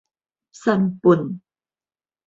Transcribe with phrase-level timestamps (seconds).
[0.51, 1.39] 散本